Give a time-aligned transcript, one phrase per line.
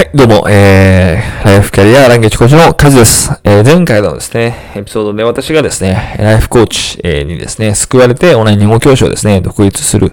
[0.00, 3.38] はい、どうも、えー、ライフキャリアランゲージコーチのカズです。
[3.44, 10.12] えー、前回のですね、エピソードで私がですね、ライフコーチ、えー、にですね、救われてオンライン日本教師をですね、独立する、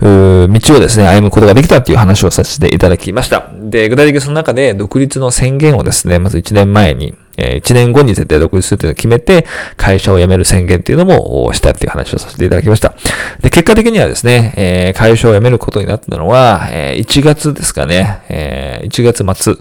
[0.00, 3.50] 道をですね、歩むことができたっていう話をさせていただきました。
[3.54, 9.46] で、具体的にその中で独立の宣言をですね、まず1年前に、えー、1年後に絶対独立するというのを決めて、
[9.76, 12.94] 会社を辞める宣言っていうのもしたっていう話をさせていただきました。
[13.40, 19.54] で、結果的にはですね、えー、会社を辞めることになったのは、えー、1月ですかね、えー、1月末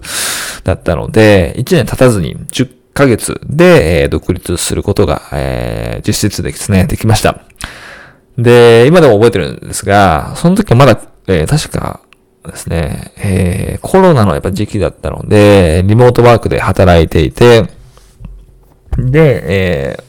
[0.63, 7.41] だったので、1年経たずに10ヶ月で、えー、独立することが、えー、実質でですね、できました。
[8.38, 12.02] で、今でも覚えてるんですが、その時はまだ、えー、確か、
[12.52, 17.64] ですね、えー、コロナのやっぱ時期だったので、リモートワークで働いていて、
[18.98, 20.04] で、えー、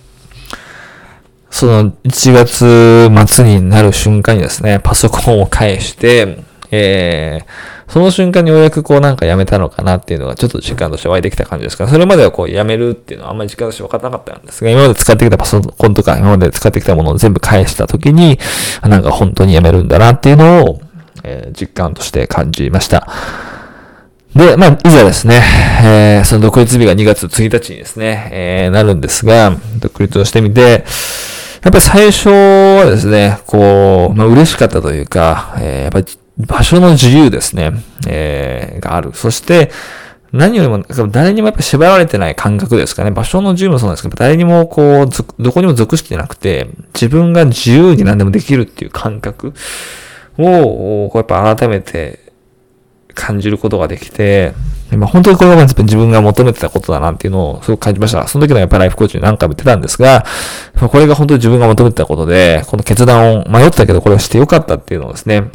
[1.50, 6.38] その1月末になる瞬間にですね、パソコンを返して、
[6.70, 18.38] えー、その瞬間にようやくこうなんかやめたのかなっていうのがちょっと実感として湧いてきた感じですから、それまではこうやめるっていうのはあんまり実感として分からなかったんですが、今まで使ってきたパソコンとか今まで使ってきたものを全部返した時に、
[18.82, 20.80] なんか本当にやめるんだなっていうのを、
[21.24, 23.08] えー、実感として感じました。
[24.34, 25.40] で、まあ、いざですね、
[25.84, 30.84] えー、その独立日が2月1日にですね、えー、なるんですが、独立をしてみて、
[31.62, 37.72] やっぱり最初はですね、こう、まあ、嬉しかったというか、えー、やっぱり場所の自由ですね、
[38.08, 39.12] えー、がある。
[39.14, 39.70] そして、
[40.32, 43.12] 何よりも、誰にもやっぱ縛られてない感覚ですかね。
[43.12, 49.54] 場所の自由もそうなんですけど、誰にもこう、どこにも属してなくて、自分が自由に何でもできるっていう感覚。
[50.38, 52.20] を、こうやっぱ改めて
[53.14, 54.52] 感じることができて、
[54.96, 58.28] まあ、本当にこれが自分が求めてたことだなっていうのをすごく感じました。
[58.28, 60.24] その時のやっぱライフコーチに何回も言ってたんですが、
[60.88, 65.50] これが本当に自分が求めてたことで、この決断を迷ったけどこれをしてよかったっていうのをですね、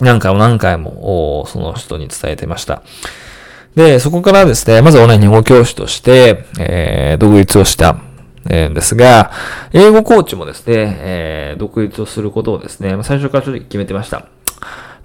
[0.00, 2.82] 何回も何回もその人に伝えてました。
[3.74, 8.00] で、そこからですね、まずオンライン日本語教師として、えー、独立をした
[8.48, 9.30] えですが、
[9.72, 14.26] 英語コーチもですね、えー、独立をすることをですね、最初から正直決めてました。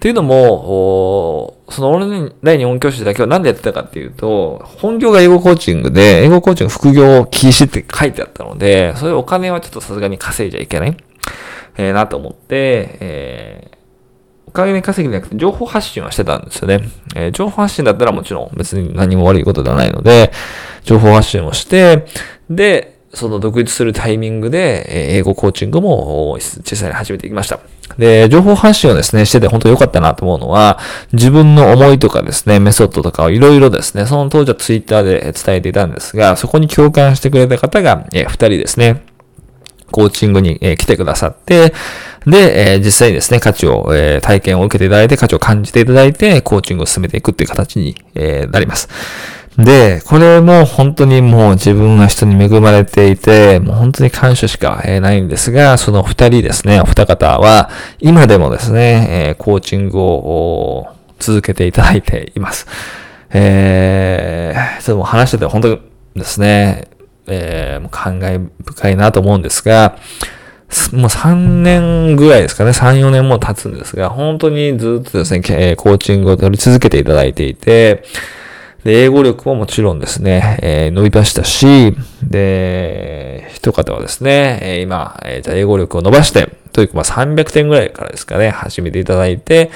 [0.00, 10.96] というのも、そのオンライン日本教師だけは何でやってたかっていうと、本業が英語コーチングで、英語コーチング副業禁止って書いてあったので、そういうお金はちょっとさすがに稼いじゃいけない、
[11.76, 13.74] えー、なと思って、えー
[14.46, 16.80] お金稼ぎじゃなくて情報発信はしてたんですよね。
[17.16, 20.30] えー、情報発信だったらもちろん別に何も悪いことではないので、
[20.84, 22.06] 情報発信をして、
[22.48, 27.60] で、その独立するタイミングで、英語コーチングも実際に始めていきました。
[27.98, 30.78] で、情報発信をですね、してて本当良かったなと思うのは、
[31.12, 39.02] 自分の思いとかですね、メソッドとかをいろいろですね、その当時はツイッターで伝えていたんですが、そこに共感してくれた方が、え、二人ですね、
[39.90, 41.72] コーチングに、来てくださって、
[42.26, 48.88] で、え実際にですね、価値を、え体験を受けていただいて、価値を感じていただいて、コーチングを進めていくっていう形に、えなります。
[49.58, 57.70] で、これも本当にもう自分が人に恵まれていて、もう本当に感謝しかないんですが、その二人ですね、お二方は、
[58.00, 60.88] 今でもですね、コーチングを
[61.20, 62.66] 続けていただいています。
[63.30, 65.80] えー、それも話してて本当に
[66.14, 66.88] ですね、
[67.26, 69.96] えー、感慨深いなと思うんですが、
[70.92, 78.04] もう3年ぐらいですかね、3、4年も経つんですが、本当にずっとですね、コーチングを取り続けていただいていて、
[78.84, 89.70] で、英語力ももちろんですね、えー、伸びましたし、で、一方はですね、えー、今、えー、じゃ英語力を伸ばして、というかまあ300点ぐらいからですかね、始めていただいて、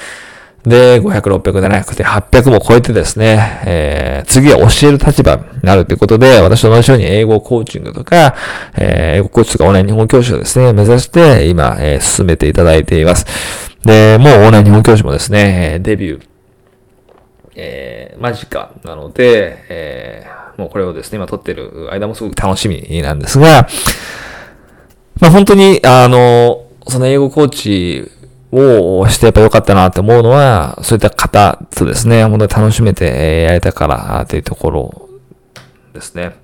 [0.63, 8.35] で、500、600、700点、800も超えてですね、えー、次は教える立場になるということで、私と同じように英語コーチングとか、
[8.77, 13.25] えー、英語コーチとかオンライン日本教師をですね、目指して、今、えー、進めていただいています。
[13.85, 16.21] で、もうオンライン日本教師もですね、デビュー、
[17.61, 23.67] えー、間近なので、えー、もうこれをですね、今撮ってる間もすごく楽しみなんですが、
[25.19, 28.11] まあ本当に、あの、その英語コーチ
[28.51, 35.09] をしてやっぱ良かったなって思うのは、そういった方とですね、本当に楽しめてやれたからというところ
[35.93, 36.37] ですね。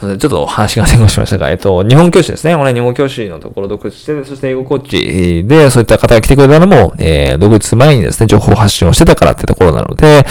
[0.00, 2.54] ちょっと話が前後しましたが、えっと、日本教師ですね。
[2.54, 10.24] オンライン日本教師のところ独立して、そして英語コーチで、そういった方が来てくれたのも、えー、独立前にですね、情報発信をしてたからってところなので、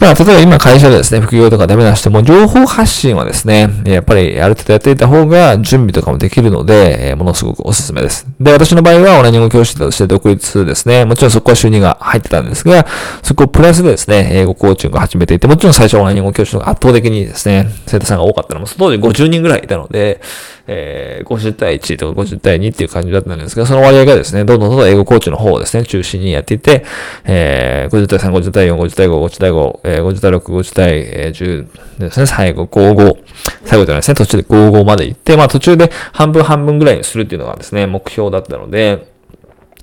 [0.00, 8.26] まあ、例えば今会社でですね、副業とかダメな人も、情報発信はですね、やっぱりある程度やっていた方が準備とかもできるので、えー、ものすごくおすすめです。
[8.40, 12.86] で、私の場合はオンライン語教師として独立ですね、もちろんそこは収入が入ってたんですが、
[13.22, 20.22] そこをプラスでですね、英語コーチングを始めていて、もちろん最初オンライン語教師の方が圧倒的にですね、生徒さんが多かったのも、その当時50人ぐらいいたので、
[20.72, 26.84] えー、50対1とか50対2っていう感じだったんですが、その割合がですね、どんどんどんどん英語コーチの方をですね、中心にやっていて、
[27.24, 33.24] えー、50対3、50対4、50対5、50対5、えー、50対6、50対10ですね、最後55、
[33.64, 39.10] 最後じゃないですね、途中で55まで行って、まあ途中で半分半分ぐらいにするっていうのがですね、目標だったので、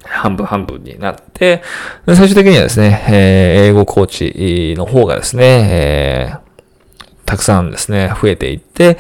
[0.06, 1.64] 半分半分になって、
[2.06, 8.98] 最終的にはですね、えー、英語コーチの方がですね、えー、たくさんですね、増えていって、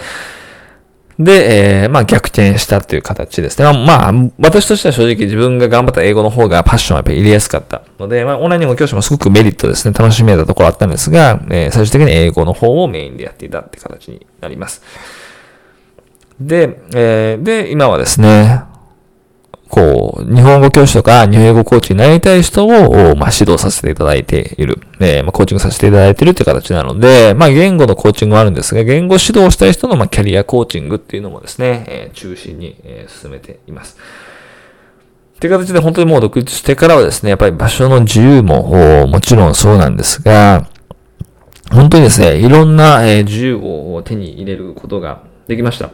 [1.19, 3.65] で、えー、まあ逆転したっていう形ですね。
[3.65, 14.83] まあ、私としては正直自分が頑張った英語の方がパッションはやっぱり入れやすかったので、まあオンラインも教師もすごくメリットですね、楽しめたところあったんですが、えー、最終的に英語の方をメインでやっていたって形になります。
[16.39, 18.61] で、えー、で、今はですね、
[19.69, 24.79] こう、日本語教師とか日本語コーチになりたい人を、まあ、指導させていただいている。
[24.99, 33.97] え、まあ、コーチングさせていただいているっていう形なので、まあ、言語のコーチングもあるんですが、言語指導したい人の、まあ、キャリアコーチングっていうのもですね、えー、中心に、えー、進めています。
[35.37, 40.67] っていう形で本当にもう独立してからはですね、やっぱり場所の自由ももちろんそうなんですが、
[41.71, 45.91] 本当にですね、いろんなえ自由を手に入れることができました。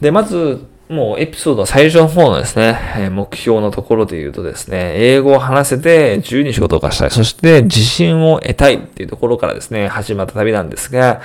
[0.00, 7.10] で、まず、もうエピソード最初の方のですね、目標のところで言うとですね、英語を話せて自由に仕事をかしたい。
[7.10, 11.20] そして自信を得たいっていうところからですね、始まった旅なんですが、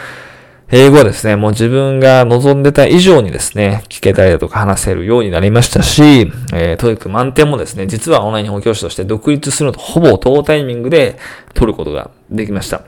[0.71, 11.18] 英語はですね、もう自分が望んでた以上にですね、聞けたりだとか話せるようになりましたし、えー、とにかく満点もですね、実はオンライン日本教師として独立するのとほぼ同タイミングで
[11.56, 12.83] 取ることができました。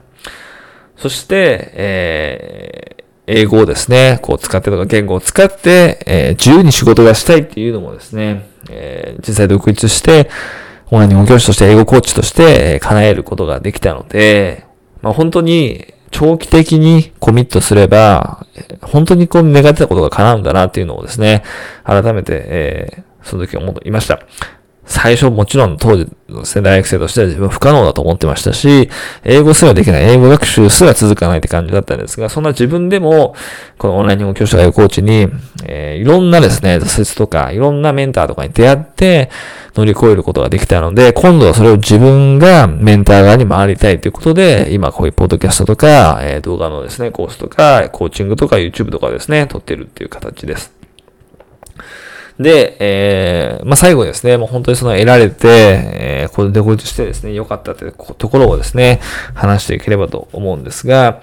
[0.95, 3.00] そして、えー、
[3.31, 10.29] 英語をですね、こう使ってとか言語を使って、えー、自由に仕事がしたいっていうのもですね、えー、実際独立して、
[10.91, 14.65] オンライン日本教師として英語コーチとして、え、叶えることができたので、
[15.01, 18.45] まあ本当に長期的にコミットすれば、
[18.81, 21.43] 本当にこう願ってたことが叶うんだなっていうのをですね、
[21.85, 24.19] 改めて、えー、その時思いました。
[24.91, 28.89] 最初もちろん当時の世代学生としては自分不可能だと思ってましたし、
[29.23, 33.35] 英語すらできない、英語学習すら続かないって感じだったんですが、そんな自分でも、
[33.77, 35.27] このオンライン日本教師とかコーチに、
[35.65, 39.29] えー、いろんなですね、挫折とか、いろんなメンターとかに出会って、
[39.75, 50.73] 乗り越えることができたので、今度はそれを自分がメンター側に回りたいということで、今こういうポッドキャストとか、えー、動画のですね、コースとか、コーチングとか YouTube とかですね、撮ってるっていう形です。
[52.39, 58.99] で、えー、まあ、最後ですね、もう本当にその得られて、えー、これでこれとしてですね、良かったというところをですね、
[59.33, 61.21] 話していければと思うんですが、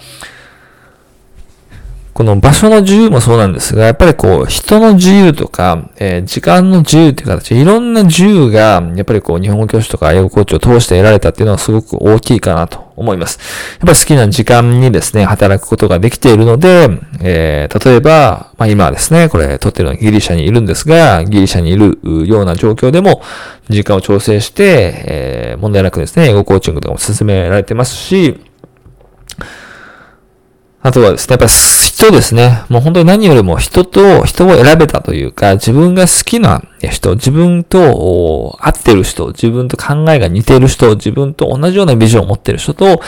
[2.19, 13.39] この場所の自由もそうなんですが、やっぱりこう、人の自由とか、えー、時間の自由っていう形、いろんな自由が、やっぱりこう、日本語教師とか英語コーチを通して得られたっていうのはすごく大きいかなと思います。
[13.75, 23.23] やっぱり好きな時間にですね、働くことができているので、えー、例えば、まあ今はですね、これ撮ってるのはギリシャにいるんですが、ギリシャにいるような状況でも、
[23.69, 28.41] 時間を調整して、えー、問題なくですね、英語コーチングとかも進められてますし、
[30.81, 32.63] あとはですね、やっぱ人ですね。
[32.69, 43.01] もう本当に何よりも人と、人を選べたというか、自分が好きな人、自分と合ってる人、自分と考えが似てる人、自分と同じようなビジョンを持ってる人と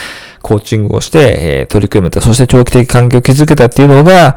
[0.43, 4.37] コーチングをして、え取り組めた、そして長期的関係を築けたっていうのが、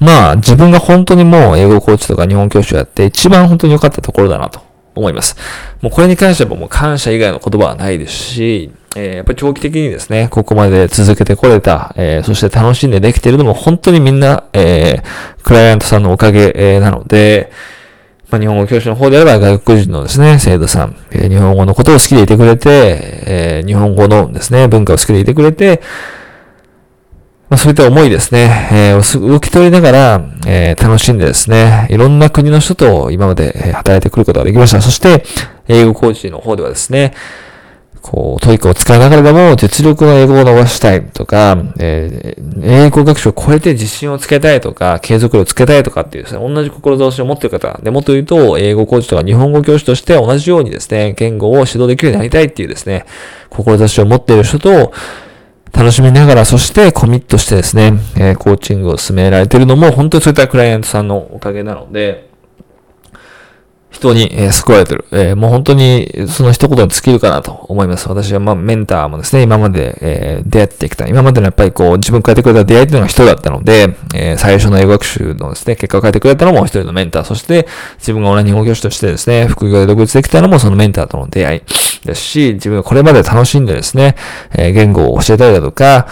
[0.00, 4.60] まあ自分が本当にもう英語コーチとか日本教師をやって一番本当に良かったところだなと
[4.96, 5.36] 思います。
[5.80, 17.50] もうこれに関してはもう感謝以外の言葉はないですし、えー、やっぱり長期的にですね、ここまで続けてこれた、えー、そして楽しんでできているのも本当にみんな、えー、クライアントさんのおかげ、えー、なので、
[18.30, 25.82] まあ、日本語教師の方であれば外国人のですね、生徒さん、えー、日本語のことを好きでいてくれて、えー、日本語のですね、文化を好きでいてくれて、
[27.48, 34.80] まあ、そういった思いですね、えー、受け取りながら、えー、楽しんでですね、いろんな国の人と今まで働いてくることができました。
[34.80, 35.22] そして、
[35.68, 37.12] 英語コーチの方ではですね、
[38.02, 53.06] こう、 TOEIC を使いながらでも実力の英語を伸ばしたいとか、えー、英語学習を超えて自信をつけたいとか、継続力をつけたいとかっていうですね、同じ志を持っている方、でもっと言うと、英語コーチとか日本語教師として同じようにですね、言語を指導できるようになりたいっていうですね、
[53.50, 54.92] 志を持っている人と、
[55.72, 62.31] 楽しみながら、そしてコミットしてですね、えー、コーチングを進められているのも、本当にそういったクライアントさんのおかげなので、
[63.92, 65.04] 人に、え、救われてる。
[65.12, 68.08] え、もう本当にその一言に尽きるかなと思います。
[68.08, 71.06] 私はまあメンターもですね、今まで、え、出会ってきた。
[71.06, 77.24] 今までのやっぱりこう自分を変えてくれた出会いっていうのが人だったので、え、最初の英語学習のですね、結果を変えてくれたのも一人のメンター。
[77.24, 77.68] そして
[77.98, 81.60] 自分が同じ日本教師としてですね、副業で独立できたのもそのメンターとの出会い
[82.06, 84.16] ですし、自分がこれまで楽しんでですね、
[84.56, 86.06] え、言語を教えたりだとか、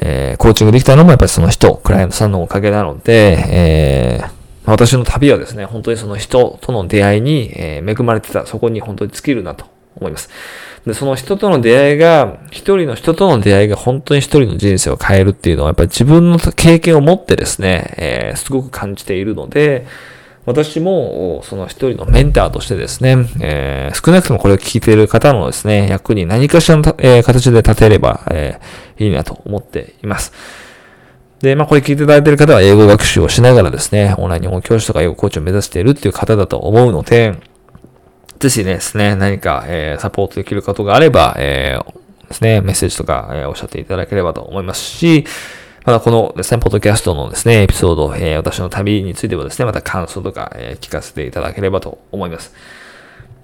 [0.00, 4.33] え、コーチングできたのもやっぱりその人、クライアントさんのおかげなので、えー、
[4.66, 9.66] 私の旅はですね、本当にその人との出会いに、恵まれてた、そこに本当に尽きるなと
[9.96, 10.30] 思います。
[10.86, 19.86] で、その人との出会いが、一人の人との出会いが本当に一人の人生を変えるっていうのは、やっぱり自分の経験を持ってですね、えー、すごく感じているので、
[20.46, 28.60] 私も、その一人のメンターとしてですね、えー、少なくともこれを聞いている方のですね、役に何かしらの、えー、形で立てれば、え、
[28.98, 30.32] いいなと思っています。
[31.44, 37.38] で、まあこれ聞いていただいている方は英語学習をしながらですね、オンライン日本教師とか英語コーチを目指しているっていう方だと思うので、
[38.38, 45.26] ぜひですね、何か、えー、サポートできることがあれば、えー、ですね、メッセージとか、えー、おっしゃっていただければと思いますし、
[45.84, 52.54] またこのですね、ポッドキャストのですね、エピソード、えー、私の旅についてはですね、また感想とか、えー、聞かせていただければと思います。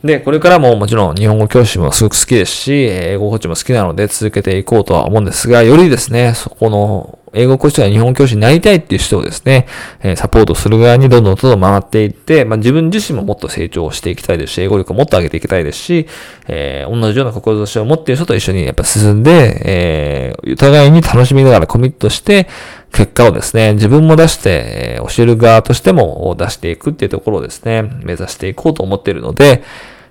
[0.03, 9.67] で、これからももちろん日本語教師もすごく好きですし、英語コーチも好きなので続けていこうとは思うんですが、よりですね、そこの英語講師とか日本教師になりたいっていう人をですね、
[10.03, 16.07] えサポートする側にどんどんどんどん回っていって、まあ、自分自身ももっと成長していきたいですし、英語力をもっと上げていきたいですし、
[16.49, 22.49] えー、同じような志を持っている人と一緒にやっぱ進んで、えー、お互いに楽しみながらコミットして、
[22.93, 29.63] 結果をですね、自分も出して、え、教える側としても出していくっていうところをですね、目指していこうと思っているので、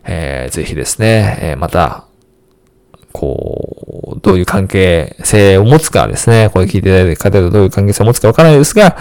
[0.05, 2.05] えー、ぜひですね、え、また、
[3.11, 3.68] こう、
[4.21, 6.49] どういう関係性を持つかですね。
[6.53, 8.97] これ聞いていただいて方とどういう関係性を持つかわからないですが、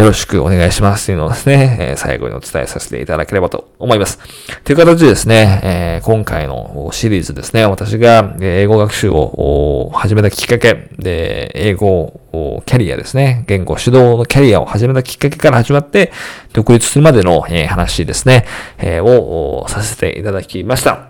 [0.00, 4.18] よろしくお願いしますというのをですね、え、最後にお伝えさせていただければと思います。
[4.64, 12.18] という形でですね、え、今回のシリーズですね、私が英語学習を始めたきっかけで、英語
[12.64, 16.12] キャリアですね、言語指導のキャリアを始めたきっかけから始まって、
[16.54, 18.46] 独立するまでの話ですね、
[18.78, 21.09] え、をさせていただきました。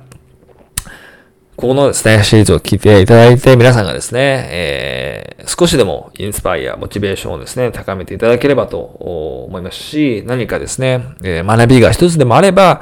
[1.60, 12.80] ここのですね、シリーズを聞いていただいて、皆さんがですね、えー、少しでもインスパイア、モチベーションをですね、高めていただければと思いますし、何かですね、えー、学びが一つでもあれば、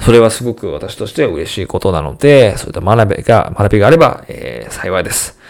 [0.00, 5.40] それはすごく私としては嬉しいことなので、そういった学びが、学びがあれば、えー、幸いです。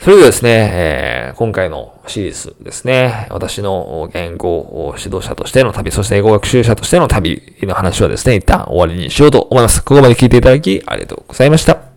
[0.00, 9.82] それではですね、えー、今回のシリーズですね、私の言語指導者としての旅、そして英語学習者としての旅の話はですね、一旦終わりにしようと思います。
[9.84, 11.87] ここまで聞いていただきありがとうございました。